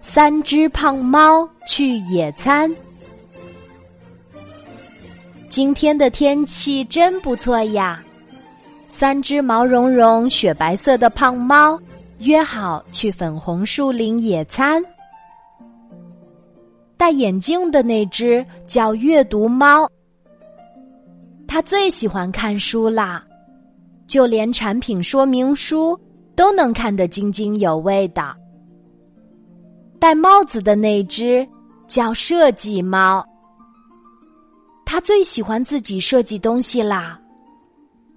[0.00, 2.70] 三只胖猫去野餐。
[5.48, 8.02] 今天的天气真不错呀！
[8.86, 11.78] 三只毛茸茸、雪白色的胖猫
[12.18, 14.82] 约好去粉红树林野餐。
[16.96, 19.88] 戴眼镜的那只叫阅读猫，
[21.46, 23.24] 它最喜欢看书啦，
[24.06, 25.98] 就连产品说明书
[26.34, 28.34] 都能看得津津有味的。
[29.98, 31.46] 戴帽子的那只
[31.86, 33.24] 叫设计猫，
[34.84, 37.18] 它最喜欢自己设计东西啦，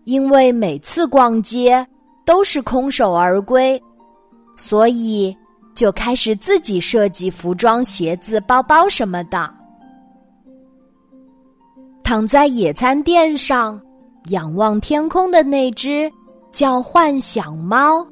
[0.06, 1.86] 因为每次逛街
[2.26, 3.82] 都是空手而归，
[4.56, 5.36] 所以。
[5.74, 9.50] 就开始自己设计服装、鞋子、包包什么的。
[12.04, 13.82] 躺在野餐垫上，
[14.28, 16.12] 仰望天空的那只
[16.52, 18.06] 叫幻想猫。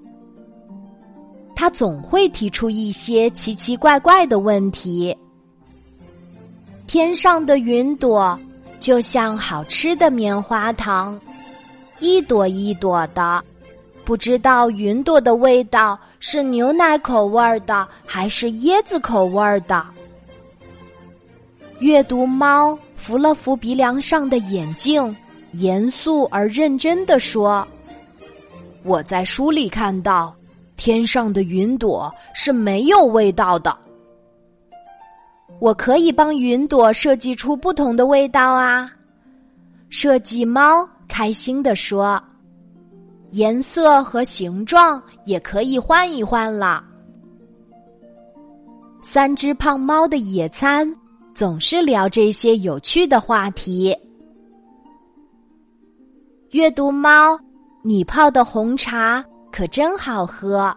[1.59, 5.13] 他总会提出一些奇奇怪怪的问题。
[6.87, 8.39] 天上的云朵
[8.79, 11.19] 就像好吃的棉花糖，
[11.99, 13.43] 一朵一朵的。
[14.05, 19.85] 不知道云朵的味道是牛奶口味的还是椰子口味的？
[21.79, 25.13] 阅读猫扶了扶鼻梁上的眼镜，
[25.51, 27.67] 严肃而认真的说
[28.83, 30.33] ：“我在书里看到，
[30.79, 33.77] 天上的云朵是没有味道的。
[35.59, 38.89] 我可以帮云朵设计出不同的味道啊！”
[39.91, 42.21] 设计猫开心的说。
[43.31, 46.83] 颜色和形状也可以换一换了。
[49.01, 50.91] 三只胖猫的野餐
[51.35, 53.95] 总是聊这些有趣的话题。
[56.51, 57.39] 阅读猫，
[57.83, 60.75] 你泡的红茶可真好喝。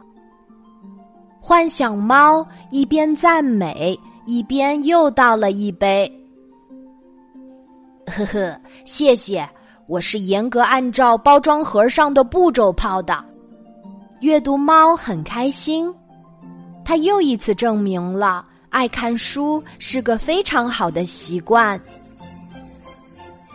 [1.41, 6.11] 幻想猫一边赞美，一边又倒了一杯。
[8.07, 9.49] 呵呵，谢谢。
[9.89, 13.23] 我是严格按照包装盒上的步骤泡的。
[14.21, 15.93] 阅读猫很开心，
[16.85, 21.79] 它又一次证明了爱看书是个非常好的习惯。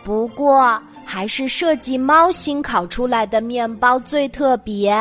[0.04, 0.80] 不过，
[1.10, 4.94] 还是设计猫新烤出来的面包最特别。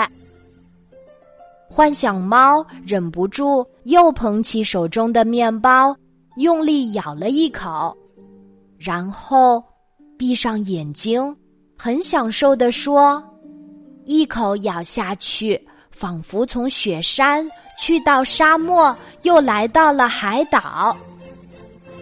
[1.70, 5.94] 幻想猫忍不住又捧起手中的面包，
[6.38, 7.94] 用力咬了一口，
[8.78, 9.62] 然后。
[10.20, 11.36] 闭上眼睛，
[11.78, 13.24] 很享受的说
[14.06, 17.48] ：“一口咬下去，仿佛从雪山
[17.78, 20.98] 去到沙漠，又来到了海岛。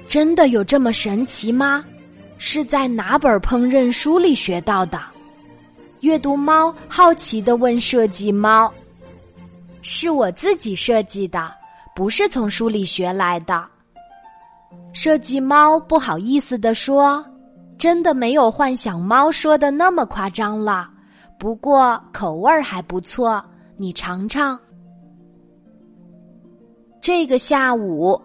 [0.07, 1.83] 真的有这么神奇吗？
[2.47, 5.01] 是在哪本烹饪书里学到的？”
[6.01, 8.71] 阅读猫好奇的问设计猫
[9.81, 11.51] ：“是我自己设计的，
[11.95, 13.65] 不是从书里学来的。”
[14.93, 17.25] 设计猫不好意思的说。
[17.77, 20.89] 真的没有幻想猫说的那么夸张了，
[21.37, 23.43] 不过口味儿还不错，
[23.75, 24.57] 你尝尝。
[27.01, 28.19] 这个下午，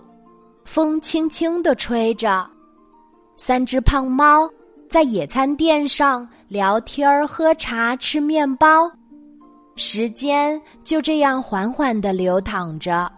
[0.65, 2.49] 风轻轻的吹着，
[3.43, 4.47] 三只胖猫
[4.87, 8.87] 在野餐垫上聊天儿、喝茶、吃面包，
[9.77, 13.11] 时间就这样缓缓的流淌着。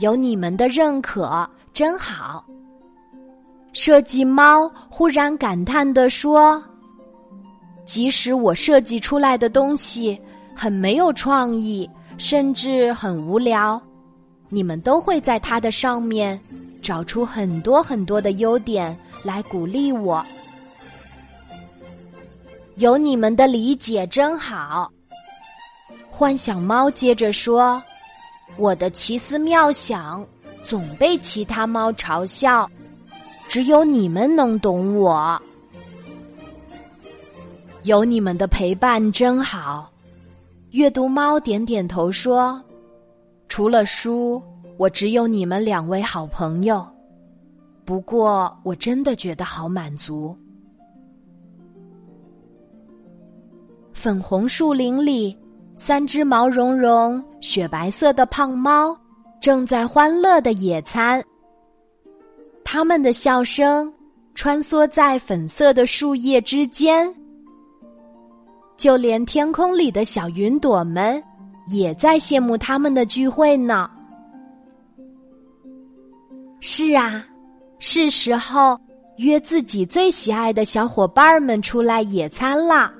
[0.00, 2.44] 有你们的认可，真好。
[3.72, 6.60] 设计猫忽然感叹地说
[7.86, 10.20] ：“即使我设计出来的东西
[10.56, 11.88] 很没有创意，
[12.18, 13.80] 甚至很无聊，
[14.48, 16.38] 你们都会在它的上面
[16.90, 20.26] 找出很多很多的优点来鼓励我。
[22.78, 24.90] 有你们的理解真好。”
[26.10, 27.80] 幻想猫接着说
[28.58, 30.26] ：“我的奇思妙想
[30.64, 32.68] 总被其他猫嘲笑。”
[33.46, 35.40] 只有你们能懂我，
[37.84, 39.88] 有你们的陪伴真好。
[40.72, 42.60] 阅读猫点点头说
[43.48, 44.42] ：“除了书，
[44.80, 46.82] 我只有你们两位好朋友。
[47.84, 50.34] 不过，我真的觉得好满足。”
[53.92, 55.36] 粉红树林里，
[55.76, 58.98] 三只毛茸茸、雪白色的胖猫
[59.38, 61.22] 正在欢乐的野餐。
[62.64, 63.92] 他们的笑声
[64.34, 67.14] 穿梭在粉色的树叶之间，
[68.78, 71.22] 就连天空里的小云朵们
[71.66, 73.90] 也在羡慕他们的聚会呢。
[76.60, 77.24] 是啊，
[77.78, 78.78] 是时候
[79.16, 82.92] 约自己最喜爱的小伙伴们出来野餐啦。